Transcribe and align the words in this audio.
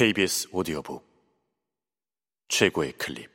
KBS 0.00 0.48
오디오북. 0.50 1.06
최고의 2.48 2.92
클립. 2.92 3.30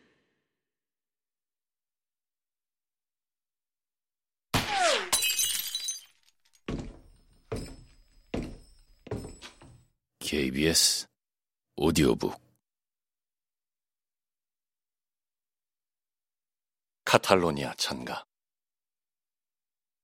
KBS 10.18 11.06
오디오북. 11.76 12.34
카탈로니아 17.06 17.76
찬가. 17.76 18.26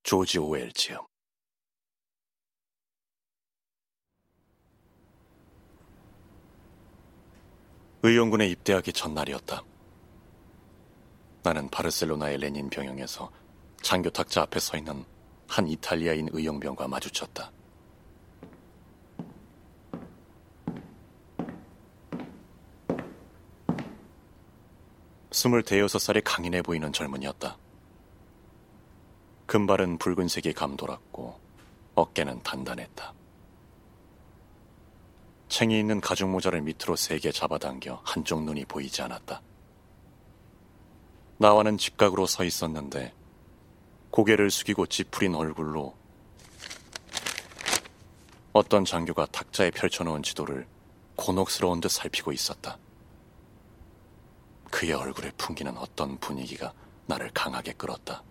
조지 0.03 0.37
오웰 0.37 0.71
지음 0.73 1.10
의용군에 8.03 8.47
입대하기 8.47 8.93
전날이었다. 8.93 9.63
나는 11.43 11.69
바르셀로나의 11.69 12.37
레닌 12.39 12.69
병영에서 12.69 13.31
장교 13.81 14.09
탁자 14.09 14.41
앞에 14.41 14.59
서 14.59 14.77
있는 14.77 15.05
한 15.47 15.67
이탈리아인 15.67 16.29
의용병과 16.31 16.87
마주쳤다. 16.87 17.51
스물 25.31 25.63
대여섯 25.63 26.01
살의 26.01 26.23
강인해 26.23 26.61
보이는 26.61 26.91
젊은이였다. 26.91 27.57
금발은 29.45 29.97
붉은색이 29.97 30.53
감돌았고 30.53 31.39
어깨는 31.95 32.41
단단했다. 32.43 33.20
챙이 35.51 35.77
있는 35.77 35.99
가죽 35.99 36.29
모자를 36.29 36.61
밑으로 36.61 36.95
세게 36.95 37.33
잡아당겨 37.33 37.99
한쪽 38.05 38.41
눈이 38.45 38.63
보이지 38.63 39.01
않았다. 39.01 39.41
나와는 41.39 41.77
직각으로 41.77 42.25
서 42.25 42.45
있었는데 42.45 43.13
고개를 44.11 44.49
숙이고 44.49 44.85
찌푸린 44.85 45.35
얼굴로 45.35 45.93
어떤 48.53 48.85
장교가 48.85 49.25
탁자에 49.25 49.71
펼쳐놓은 49.71 50.23
지도를 50.23 50.65
곤혹스러운 51.17 51.81
듯 51.81 51.91
살피고 51.91 52.31
있었다. 52.31 52.77
그의 54.71 54.93
얼굴에 54.93 55.31
풍기는 55.37 55.77
어떤 55.77 56.17
분위기가 56.19 56.71
나를 57.07 57.29
강하게 57.33 57.73
끌었다. 57.73 58.23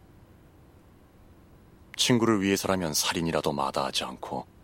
친구를 1.97 2.41
위해서라면 2.41 2.95
살인이라도 2.95 3.53
마다하지 3.53 4.05
않고 4.05 4.59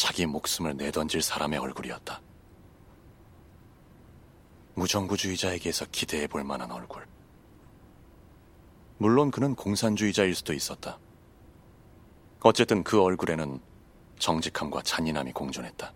자기 0.00 0.24
목숨을 0.24 0.78
내던질 0.78 1.20
사람의 1.20 1.58
얼굴이었다. 1.58 2.22
무정부주의자에게서 4.72 5.88
기대해 5.92 6.26
볼 6.26 6.42
만한 6.42 6.70
얼굴. 6.70 7.06
물론 8.96 9.30
그는 9.30 9.54
공산주의자일 9.54 10.34
수도 10.34 10.54
있었다. 10.54 10.98
어쨌든 12.40 12.82
그 12.82 13.02
얼굴에는 13.02 13.60
정직함과 14.18 14.80
잔인함이 14.84 15.32
공존했다. 15.32 15.92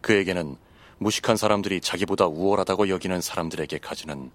그에게는 0.00 0.56
무식한 0.96 1.36
사람들이 1.36 1.82
자기보다 1.82 2.28
우월하다고 2.28 2.88
여기는 2.88 3.20
사람들에게 3.20 3.76
가지는 3.80 4.30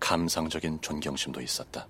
감상적인 0.00 0.82
존경심도 0.82 1.40
있었다. 1.40 1.86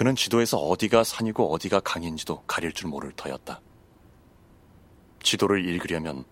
그는 0.00 0.16
지도에서 0.16 0.56
어디가 0.56 1.04
산이고 1.04 1.52
어디가 1.52 1.80
강인지도 1.80 2.44
가릴 2.46 2.72
줄 2.72 2.88
모를 2.88 3.12
터였다. 3.12 3.60
지도를 5.22 5.62
읽으려면 5.68 6.24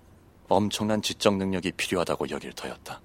엄청난 0.48 1.02
지적 1.02 1.36
능력이 1.36 1.72
필요하다고 1.72 2.30
여길 2.30 2.54
터였다. 2.54 3.02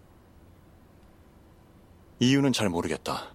이유는 2.21 2.53
잘 2.53 2.69
모르겠다. 2.69 3.33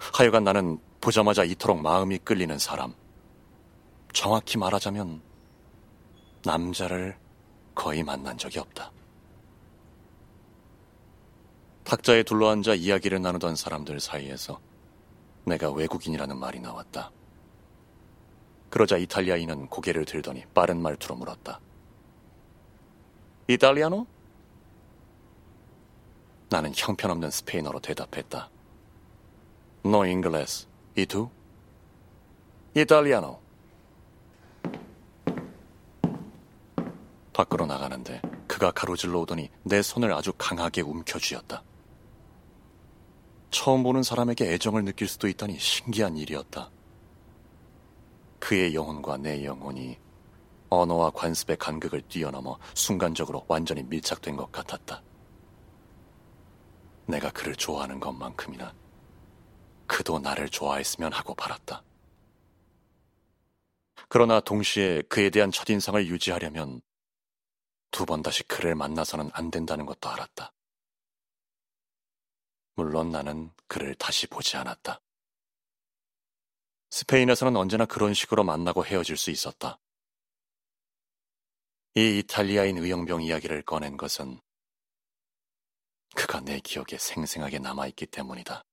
하여간 0.00 0.42
나는 0.42 0.80
보자마자 1.00 1.44
이토록 1.44 1.82
마음이 1.82 2.18
끌리는 2.18 2.58
사람. 2.58 2.94
정확히 4.12 4.58
말하자면 4.58 5.22
남자를 6.44 7.16
거의 7.76 8.02
만난 8.02 8.36
적이 8.36 8.58
없다. 8.58 8.90
탁자에 11.84 12.24
둘러앉아 12.24 12.74
이야기를 12.74 13.22
나누던 13.22 13.54
사람들 13.54 14.00
사이에서 14.00 14.58
내가 15.44 15.70
외국인이라는 15.70 16.38
말이 16.38 16.60
나왔다. 16.60 17.10
그러자 18.70 18.96
이탈리아인은 18.96 19.66
고개를 19.66 20.04
들더니 20.04 20.44
빠른 20.54 20.80
말투로 20.80 21.16
물었다. 21.16 21.60
이탈리아노? 23.48 24.06
나는 26.50 26.72
형편없는 26.74 27.30
스페인어로 27.30 27.80
대답했다. 27.80 28.48
No 29.84 30.04
English. 30.04 30.66
¿Y 30.96 31.06
tú? 31.06 31.30
이탈리아노. 32.74 33.40
밖으로 37.32 37.66
나가는데 37.66 38.20
그가 38.46 38.70
가로질러 38.70 39.20
오더니 39.20 39.48
내 39.62 39.80
손을 39.80 40.12
아주 40.12 40.32
강하게 40.36 40.82
움켜쥐었다. 40.82 41.62
처음 43.50 43.82
보는 43.82 44.02
사람에게 44.02 44.52
애정을 44.52 44.84
느낄 44.84 45.08
수도 45.08 45.28
있다니 45.28 45.58
신기한 45.58 46.16
일이었다. 46.16 46.70
그의 48.38 48.74
영혼과 48.74 49.16
내 49.16 49.44
영혼이 49.44 49.98
언어와 50.70 51.10
관습의 51.10 51.56
간극을 51.58 52.02
뛰어넘어 52.02 52.58
순간적으로 52.74 53.44
완전히 53.48 53.82
밀착된 53.82 54.36
것 54.36 54.50
같았다. 54.52 55.02
내가 57.06 57.30
그를 57.32 57.56
좋아하는 57.56 57.98
것만큼이나 57.98 58.72
그도 59.86 60.20
나를 60.20 60.48
좋아했으면 60.48 61.12
하고 61.12 61.34
바랐다. 61.34 61.82
그러나 64.08 64.40
동시에 64.40 65.02
그에 65.08 65.30
대한 65.30 65.50
첫인상을 65.50 66.06
유지하려면 66.06 66.80
두 67.90 68.06
번 68.06 68.22
다시 68.22 68.42
그를 68.44 68.74
만나서는 68.74 69.30
안 69.32 69.50
된다는 69.50 69.86
것도 69.86 70.08
알았다. 70.08 70.52
물론 72.80 73.10
나는 73.10 73.52
그를 73.66 73.94
다시 73.94 74.26
보지 74.26 74.56
않았다. 74.56 75.02
스페인에서는 76.88 77.54
언제나 77.54 77.84
그런 77.84 78.14
식으로 78.14 78.42
만나고 78.42 78.86
헤어질 78.86 79.18
수 79.18 79.30
있었다. 79.30 79.78
이 81.94 82.20
이탈리아인 82.20 82.78
의용병 82.78 83.22
이야기를 83.22 83.64
꺼낸 83.64 83.98
것은 83.98 84.40
그가 86.16 86.40
내 86.40 86.58
기억에 86.58 86.96
생생하게 86.98 87.58
남아있기 87.58 88.06
때문이다. 88.06 88.64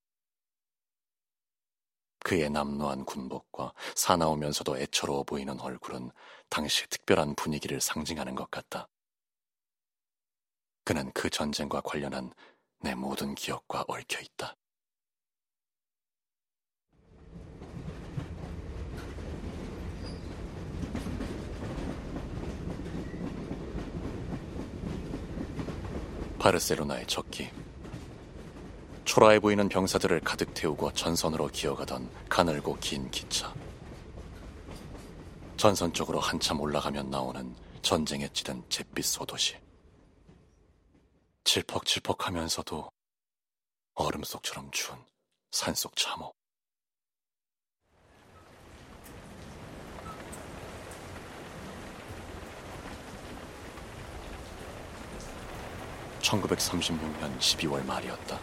그의 2.19 2.49
남루한 2.49 3.03
군복과 3.03 3.73
사나우면서도 3.93 4.77
애처로워 4.77 5.25
보이는 5.25 5.59
얼굴은 5.59 6.11
당시 6.47 6.87
특별한 6.87 7.35
분위기를 7.35 7.81
상징하는 7.81 8.35
것 8.35 8.49
같다. 8.49 8.87
그는 10.85 11.11
그 11.11 11.29
전쟁과 11.29 11.81
관련한 11.81 12.31
내 12.79 12.95
모든 12.95 13.35
기억과 13.35 13.85
얽혀 13.87 14.19
있다. 14.21 14.55
바르셀로나의 26.39 27.07
적기. 27.07 27.49
초라해 29.03 29.39
보이는 29.39 29.67
병사들을 29.67 30.19
가득 30.21 30.53
태우고 30.53 30.93
전선으로 30.93 31.47
기어가던 31.47 32.09
가늘고 32.29 32.77
긴 32.79 33.09
기차. 33.09 33.53
전선 35.57 35.91
쪽으로 35.91 36.19
한참 36.19 36.61
올라가면 36.61 37.09
나오는 37.09 37.55
전쟁에 37.81 38.29
찌든 38.31 38.63
잿빛 38.69 39.03
소도시. 39.03 39.66
질퍽질퍽 41.47 42.27
하면서도 42.27 42.91
얼음 43.93 44.21
속처럼 44.25 44.69
추운 44.71 44.99
산속 45.49 45.95
참호. 45.95 46.33
(1936년 56.19 57.39
12월) 57.39 57.85
말이었다. 57.85 58.37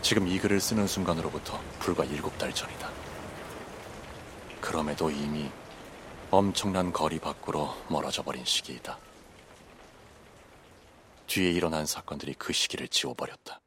지금 0.00 0.26
이 0.26 0.38
글을 0.38 0.58
쓰는 0.58 0.86
순간으로부터 0.86 1.60
불과 1.78 2.06
일곱 2.06 2.38
달 2.38 2.54
전이다. 2.54 2.90
그럼에도 4.62 5.10
이미 5.10 5.50
엄청난 6.30 6.90
거리 6.90 7.18
밖으로 7.18 7.76
멀어져 7.90 8.22
버린 8.22 8.46
시기이다. 8.46 9.07
뒤에 11.28 11.50
일어난 11.50 11.86
사건들이 11.86 12.34
그 12.34 12.52
시기를 12.52 12.88
지워버렸다. 12.88 13.60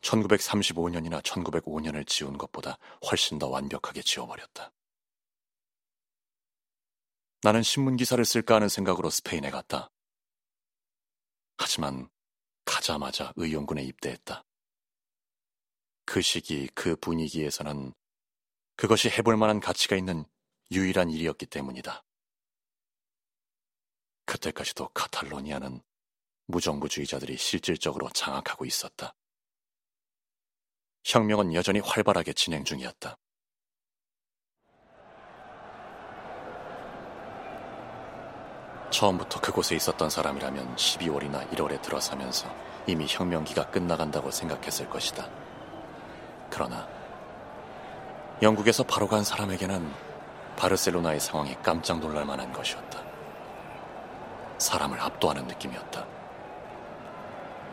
1935년이나 0.00 1.22
1905년을 1.22 2.06
지운 2.06 2.36
것보다 2.36 2.78
훨씬 3.10 3.38
더 3.38 3.48
완벽하게 3.48 4.02
지워버렸다. 4.02 4.72
나는 7.42 7.62
신문 7.62 7.96
기사를 7.96 8.24
쓸까 8.24 8.56
하는 8.56 8.68
생각으로 8.68 9.10
스페인에 9.10 9.50
갔다. 9.50 9.90
하지만 11.58 12.08
가자마자 12.64 13.32
의용군에 13.36 13.82
입대했다. 13.82 14.42
그 16.06 16.22
시기 16.22 16.68
그 16.74 16.96
분위기에서는 16.96 17.92
그것이 18.76 19.10
해볼 19.10 19.36
만한 19.36 19.60
가치가 19.60 19.96
있는 19.96 20.24
유일한 20.70 21.10
일이었기 21.10 21.46
때문이다. 21.46 22.02
그때까지도 24.34 24.88
카탈로니아는 24.88 25.80
무정부주의자들이 26.46 27.36
실질적으로 27.36 28.08
장악하고 28.10 28.64
있었다. 28.64 29.14
혁명은 31.04 31.54
여전히 31.54 31.78
활발하게 31.78 32.32
진행 32.32 32.64
중이었다. 32.64 33.16
처음부터 38.90 39.40
그곳에 39.40 39.76
있었던 39.76 40.10
사람이라면 40.10 40.76
12월이나 40.76 41.48
1월에 41.50 41.80
들어서면서 41.82 42.52
이미 42.86 43.06
혁명기가 43.08 43.70
끝나간다고 43.70 44.30
생각했을 44.30 44.90
것이다. 44.90 45.28
그러나 46.50 46.88
영국에서 48.42 48.82
바로 48.82 49.06
간 49.06 49.22
사람에게는 49.22 49.92
바르셀로나의 50.56 51.20
상황이 51.20 51.54
깜짝 51.62 52.00
놀랄 52.00 52.24
만한 52.24 52.52
것이었다. 52.52 53.03
사람을 54.58 55.00
압도하는 55.00 55.46
느낌이었다. 55.46 56.04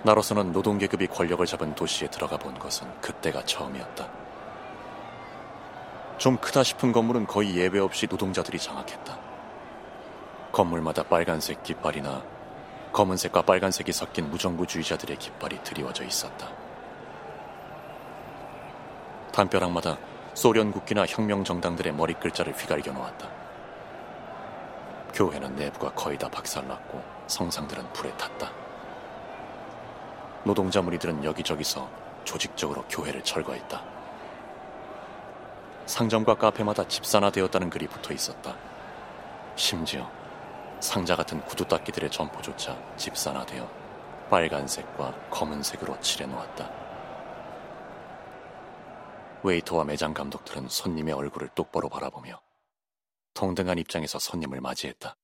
나로서는 0.04 0.51
노동계급이 0.51 1.07
권력을 1.07 1.45
잡은 1.45 1.75
도시에 1.75 2.07
들어가 2.10 2.38
본 2.38 2.57
것은 2.57 2.88
그때가 3.01 3.45
처음이었다. 3.45 4.07
좀 6.18 6.38
크다 6.38 6.63
싶은 6.63 6.92
건물은 6.92 7.28
거의 7.28 7.56
예외 7.56 7.80
없이 7.80 8.07
노동자들이 8.10 8.60
장악했다. 8.60 9.18
건물마다 10.51 11.04
빨간색 11.04 11.63
깃발이나 11.63 12.24
검은색과 12.94 13.44
빨간색이 13.44 13.92
섞인 13.92 14.30
무정부주의자들의 14.30 15.18
깃발이 15.18 15.63
드리워져 15.63 16.04
있었다. 16.04 16.50
담벼락마다 19.31 19.98
소련 20.34 20.72
국기나 20.72 21.06
혁명 21.06 21.44
정당들의 21.44 21.94
머리 21.94 22.13
글자를 22.13 22.54
휘갈겨 22.54 22.92
놓았다. 22.92 23.40
교회는 25.13 25.56
내부가 25.56 25.94
거의 25.94 26.18
다 26.18 26.30
박살났고 26.30 27.04
성상들은 27.28 27.94
불에 27.94 28.16
탔다. 28.18 28.52
노동자 30.44 30.81
무리들은 30.81 31.24
여기저기서 31.24 31.90
조직적으로 32.24 32.84
교회를 32.90 33.24
철거했다. 33.24 33.84
상점과 35.86 36.36
카페마다 36.36 36.88
집산화되었다는 36.88 37.69
글이 37.69 37.88
붙어 37.88 38.13
있었다. 38.13 38.56
심지어 39.56 40.10
상자 40.80 41.16
같은 41.16 41.42
구두 41.46 41.66
닦기들의 41.66 42.10
점포조차 42.10 42.78
집산화되어 42.98 43.69
빨간색과 44.30 45.30
검은색으로 45.30 46.00
칠해 46.00 46.25
놓았다. 46.28 46.69
웨이터와 49.44 49.84
매장 49.84 50.13
감독들은 50.13 50.69
손님의 50.69 51.13
얼굴을 51.13 51.50
똑바로 51.50 51.90
바라보며 51.90 52.40
동등한 53.41 53.79
입장에서 53.79 54.19
손님을 54.19 54.61
맞이했다. 54.61 55.17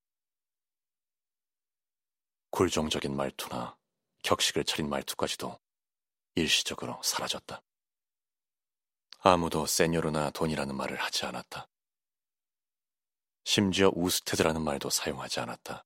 굴종적인 2.50 3.16
말투나 3.16 3.78
격식을 4.24 4.64
차린 4.64 4.90
말투까지도 4.90 5.60
일시적으로 6.34 7.00
사라졌다. 7.04 7.62
아무도 9.20 9.68
세뇨르나 9.68 10.32
돈이라는 10.32 10.76
말을 10.76 10.98
하지 10.98 11.28
않았다. 11.28 11.70
심지어 13.44 13.92
우스테드라는 13.94 14.64
말도 14.64 14.90
사용하지 14.90 15.40
않았다. 15.42 15.86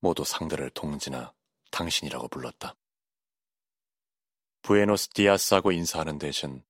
모두 0.00 0.24
상대를 0.24 0.70
동지나 0.70 1.32
당신이라고 1.70 2.26
불렀다. 2.26 2.74
부에노스 4.62 5.10
디아스하고 5.10 5.70
인사하는 5.70 6.18
대신 6.18 6.64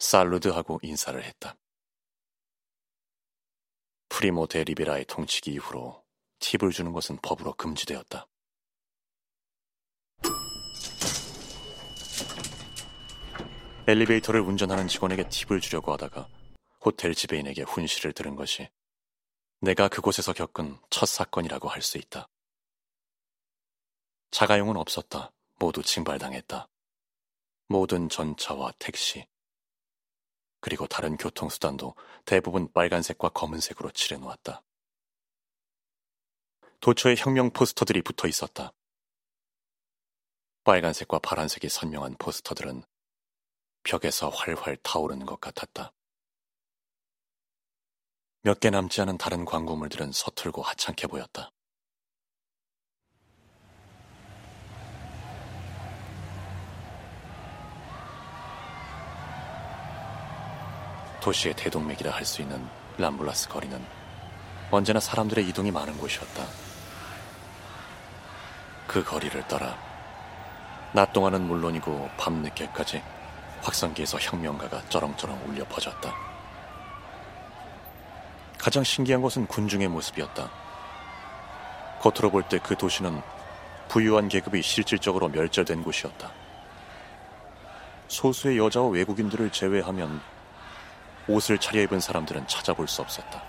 살루드하고 0.00 0.80
인사를 0.82 1.22
했다. 1.22 1.56
프리모 4.08 4.46
데 4.46 4.64
리베라의 4.64 5.04
통치기 5.06 5.52
이후로 5.52 6.02
팁을 6.40 6.72
주는 6.72 6.92
것은 6.92 7.18
법으로 7.22 7.52
금지되었다. 7.54 8.26
엘리베이터를 13.86 14.40
운전하는 14.40 14.86
직원에게 14.86 15.28
팁을 15.28 15.60
주려고 15.60 15.92
하다가 15.92 16.28
호텔 16.84 17.14
지배인에게 17.14 17.62
훈시를 17.62 18.12
들은 18.12 18.36
것이 18.36 18.68
내가 19.60 19.88
그곳에서 19.88 20.32
겪은 20.32 20.78
첫 20.90 21.06
사건이라고 21.06 21.68
할 21.68 21.82
수 21.82 21.98
있다. 21.98 22.28
자가용은 24.30 24.76
없었다. 24.76 25.32
모두 25.58 25.82
징발당했다. 25.82 26.68
모든 27.68 28.08
전차와 28.08 28.72
택시, 28.78 29.26
그리고 30.60 30.86
다른 30.86 31.16
교통수단도 31.16 31.94
대부분 32.24 32.72
빨간색과 32.72 33.30
검은색으로 33.30 33.90
칠해놓았다. 33.92 34.62
도처에 36.80 37.14
혁명 37.16 37.50
포스터들이 37.50 38.02
붙어 38.02 38.28
있었다. 38.28 38.72
빨간색과 40.64 41.20
파란색이 41.20 41.68
선명한 41.68 42.16
포스터들은 42.18 42.82
벽에서 43.82 44.28
활활 44.28 44.76
타오르는 44.76 45.26
것 45.26 45.40
같았다. 45.40 45.92
몇 48.42 48.60
개 48.60 48.70
남지 48.70 49.00
않은 49.02 49.18
다른 49.18 49.44
광고물들은 49.44 50.12
서툴고 50.12 50.62
하찮게 50.62 51.06
보였다. 51.06 51.50
도시의 61.28 61.54
대동맥이라 61.56 62.10
할 62.12 62.24
수 62.24 62.40
있는 62.40 62.66
람블라스 62.96 63.50
거리는 63.50 63.78
언제나 64.70 64.98
사람들의 64.98 65.46
이동이 65.48 65.70
많은 65.70 65.98
곳이었다. 65.98 66.42
그 68.86 69.04
거리를 69.04 69.46
따라 69.46 69.76
낮 70.94 71.12
동안은 71.12 71.42
물론이고 71.46 72.08
밤늦게까지 72.16 73.02
확성기에서 73.60 74.18
혁명가가 74.18 74.88
쩌렁쩌렁 74.88 75.38
울려 75.46 75.64
퍼졌다. 75.66 76.14
가장 78.56 78.82
신기한 78.82 79.20
것은 79.20 79.46
군중의 79.46 79.88
모습이었다. 79.88 80.50
겉으로 82.00 82.30
볼 82.30 82.42
때 82.48 82.58
그 82.58 82.74
도시는 82.74 83.20
부유한 83.88 84.28
계급이 84.28 84.62
실질적으로 84.62 85.28
멸절된 85.28 85.82
곳이었다. 85.82 86.30
소수의 88.08 88.56
여자와 88.56 88.88
외국인들을 88.88 89.50
제외하면 89.50 90.22
옷을 91.28 91.58
차려입은 91.58 92.00
사람들은 92.00 92.48
찾아볼 92.48 92.88
수 92.88 93.02
없었다. 93.02 93.42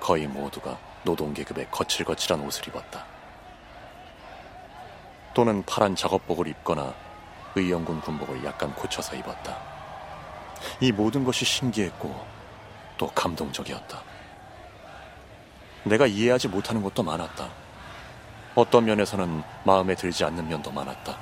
거의 0.00 0.26
모두가 0.26 0.78
노동계급의 1.04 1.70
거칠거칠한 1.70 2.40
옷을 2.44 2.68
입었다. 2.68 3.04
또는 5.34 5.62
파란 5.64 5.94
작업복을 5.94 6.48
입거나 6.48 6.92
의영군 7.54 8.00
군복을 8.00 8.44
약간 8.44 8.74
고쳐서 8.74 9.16
입었다. 9.16 9.56
이 10.80 10.90
모든 10.90 11.24
것이 11.24 11.44
신기했고 11.44 12.26
또 12.96 13.06
감동적이었다. 13.08 14.02
내가 15.84 16.06
이해하지 16.06 16.48
못하는 16.48 16.82
것도 16.82 17.02
많았다. 17.02 17.48
어떤 18.54 18.84
면에서는 18.84 19.42
마음에 19.64 19.94
들지 19.94 20.24
않는 20.24 20.48
면도 20.48 20.72
많았다. 20.72 21.16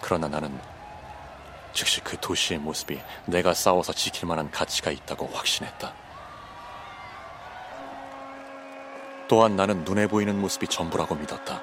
그러나 0.00 0.26
나는 0.28 0.58
즉시 1.78 2.00
그 2.00 2.16
도시의 2.18 2.58
모습이 2.58 3.00
내가 3.26 3.54
싸워서 3.54 3.92
지킬 3.92 4.26
만한 4.26 4.50
가치가 4.50 4.90
있다고 4.90 5.28
확신했다. 5.28 5.94
또한 9.28 9.54
나는 9.54 9.84
눈에 9.84 10.08
보이는 10.08 10.40
모습이 10.40 10.66
전부라고 10.66 11.14
믿었다. 11.14 11.62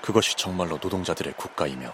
그것이 0.00 0.34
정말로 0.36 0.78
노동자들의 0.80 1.34
국가이며 1.34 1.92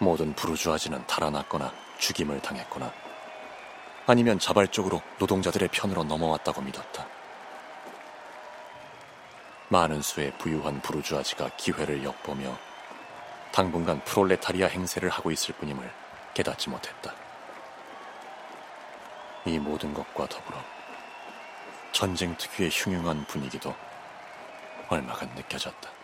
모든 0.00 0.34
부르주아지는 0.34 1.06
달아났거나 1.06 1.72
죽임을 1.98 2.42
당했거나 2.42 2.92
아니면 4.08 4.40
자발적으로 4.40 5.00
노동자들의 5.20 5.68
편으로 5.68 6.02
넘어왔다고 6.02 6.60
믿었다. 6.60 7.06
많은 9.68 10.02
수의 10.02 10.32
부유한 10.38 10.82
부르주아지가 10.82 11.50
기회를 11.56 12.02
엿보며 12.02 12.67
당분간 13.52 14.02
프롤레타리아 14.04 14.68
행세를 14.68 15.08
하고 15.08 15.30
있을 15.30 15.54
뿐임을 15.54 15.90
깨닫지 16.34 16.70
못했다. 16.70 17.12
이 19.44 19.58
모든 19.58 19.94
것과 19.94 20.26
더불어 20.28 20.58
전쟁 21.92 22.36
특유의 22.36 22.70
흉흉한 22.72 23.26
분위기도 23.26 23.74
얼마간 24.88 25.28
느껴졌다. 25.34 25.97